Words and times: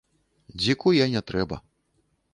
Дзіку 0.61 0.95
я 0.95 1.05
не 1.17 1.21
трэба. 1.31 1.55